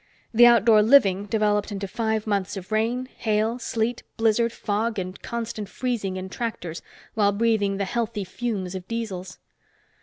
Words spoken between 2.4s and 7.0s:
of rain, hail, sleet, blizzard, fog and constant freezing in tractors